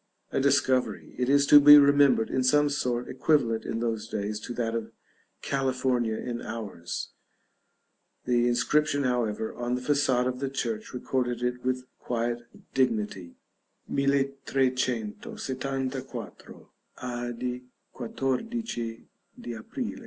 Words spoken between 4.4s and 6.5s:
that of California in